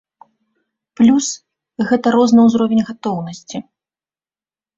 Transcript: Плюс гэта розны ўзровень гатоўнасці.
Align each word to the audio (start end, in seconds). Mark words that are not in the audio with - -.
Плюс 0.99 1.25
гэта 1.89 2.07
розны 2.17 2.41
ўзровень 2.47 2.85
гатоўнасці. 2.89 3.57